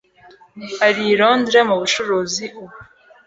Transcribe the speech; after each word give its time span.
ari 0.85 1.01
i 1.11 1.17
Londres 1.19 1.67
mu 1.69 1.75
bucuruzi 1.81 2.45
ubu. 2.61 2.77